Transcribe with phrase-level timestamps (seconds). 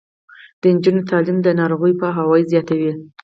[0.61, 2.91] د نجونو تعلیم د ناروغیو پوهاوي زیاتوي.